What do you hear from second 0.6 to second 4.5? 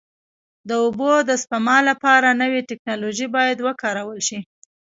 د اوبو د سپما لپاره نوې ټکنالوژي باید وکارول شي.